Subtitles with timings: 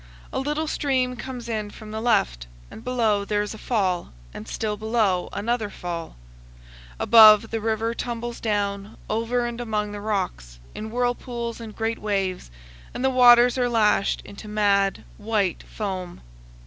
[0.33, 4.47] A little stream comes in from the left, and below there is a fall, and
[4.47, 6.15] still below another fall.
[6.99, 12.49] Above, the river tumbles down, over and among the rocks, in whirlpools and great waves,
[12.95, 16.21] and the waters are lashed into mad, white foam.